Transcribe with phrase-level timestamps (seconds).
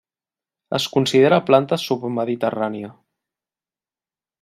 [0.77, 2.93] Es considera planta submediterrània.